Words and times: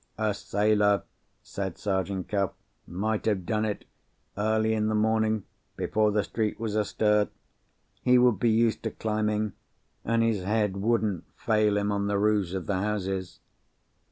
"A 0.17 0.33
sailor," 0.33 1.03
said 1.43 1.77
Sergeant 1.77 2.27
Cuff, 2.27 2.53
"might 2.87 3.25
have 3.25 3.45
done 3.45 3.65
it—early 3.65 4.73
in 4.73 4.87
the 4.87 4.95
morning, 4.95 5.43
before 5.77 6.11
the 6.11 6.23
street 6.23 6.59
was 6.59 6.73
astir. 6.73 7.29
He 8.01 8.17
would 8.17 8.39
be 8.39 8.49
used 8.49 8.81
to 8.81 8.89
climbing, 8.89 9.53
and 10.03 10.23
his 10.23 10.43
head 10.43 10.77
wouldn't 10.77 11.25
fail 11.35 11.77
him 11.77 11.91
on 11.91 12.07
the 12.07 12.17
roofs 12.17 12.53
of 12.53 12.65
the 12.65 12.79
houses." 12.79 13.41